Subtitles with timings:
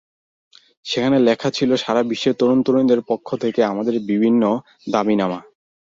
[0.85, 4.43] সেখানে লেখা ছিল সারা বিশ্বের তরুণ-তরুণীদের পক্ষ থেকে আমাদের বিভিন্ন
[4.87, 5.39] দাবিনামা।